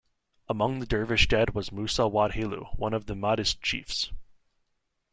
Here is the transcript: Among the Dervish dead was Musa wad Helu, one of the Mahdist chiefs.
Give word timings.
Among 0.49 0.79
the 0.79 0.87
Dervish 0.87 1.27
dead 1.27 1.51
was 1.53 1.71
Musa 1.71 2.07
wad 2.07 2.31
Helu, 2.31 2.65
one 2.75 2.95
of 2.95 3.05
the 3.05 3.13
Mahdist 3.13 3.61
chiefs. 3.61 4.11